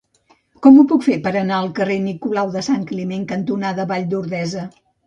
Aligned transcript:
Com 0.67 0.79
ho 0.79 0.85
puc 0.91 1.05
fer 1.09 1.17
per 1.27 1.33
anar 1.41 1.59
al 1.59 1.69
carrer 1.81 1.99
Nicolau 2.09 2.53
de 2.59 2.65
Sant 2.71 2.89
Climent 2.95 3.31
cantonada 3.35 3.91
Vall 3.95 4.15
d'Ordesa? 4.17 4.71